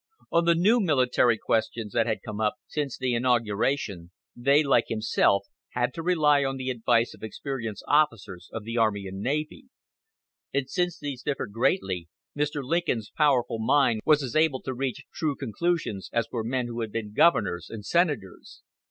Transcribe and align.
On 0.31 0.45
the 0.45 0.55
new 0.55 0.79
military 0.79 1.37
questions 1.37 1.93
that 1.93 2.07
had 2.07 2.23
come 2.25 2.41
up 2.41 2.55
since 2.65 2.97
the 2.97 3.13
inauguration, 3.13 4.09
they, 4.35 4.63
like 4.63 4.85
himself, 4.87 5.45
had 5.73 5.93
to 5.93 6.01
rely 6.01 6.43
on 6.43 6.57
the 6.57 6.71
advice 6.71 7.13
of 7.13 7.21
experienced 7.21 7.83
officers 7.87 8.49
of 8.51 8.63
the 8.63 8.77
army 8.77 9.05
and 9.05 9.21
navy; 9.21 9.65
and 10.51 10.67
since 10.71 10.97
these 10.97 11.21
differed 11.21 11.51
greatly, 11.53 12.09
Mr. 12.35 12.63
Lincoln's 12.63 13.11
powerful 13.15 13.59
mind 13.59 14.01
was 14.03 14.23
as 14.23 14.35
able 14.35 14.63
to 14.63 14.73
reach 14.73 15.05
true 15.13 15.35
conclusions 15.35 16.09
as 16.11 16.25
were 16.31 16.43
men 16.43 16.65
who 16.65 16.81
had 16.81 16.91
been 16.91 17.13
governors 17.13 17.69
and 17.69 17.85
senators. 17.85 18.63